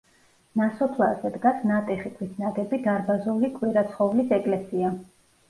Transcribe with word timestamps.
ნასოფლარზე 0.59 1.29
დგას 1.35 1.59
ნატეხი 1.71 2.13
ქვით 2.15 2.41
ნაგები 2.45 2.81
დარბაზული 2.89 3.53
კვირაცხოვლის 3.61 4.35
ეკლესია. 4.41 4.93